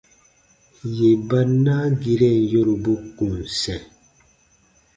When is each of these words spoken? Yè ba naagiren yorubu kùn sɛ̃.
Yè 0.97 1.09
ba 1.27 1.39
naagiren 1.63 2.37
yorubu 2.51 2.93
kùn 3.17 3.35
sɛ̃. 3.59 3.81